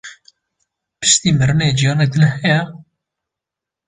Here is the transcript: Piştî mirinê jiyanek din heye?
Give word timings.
Piştî 0.99 1.29
mirinê 1.39 1.69
jiyanek 1.77 2.09
din 2.13 2.23
heye? 2.33 2.59